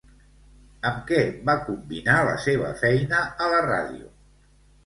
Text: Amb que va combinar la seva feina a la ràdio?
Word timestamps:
Amb 0.89 1.03
que 1.11 1.19
va 1.51 1.55
combinar 1.67 2.15
la 2.31 2.33
seva 2.47 2.73
feina 2.83 3.23
a 3.47 3.51
la 3.55 3.61
ràdio? 3.71 4.11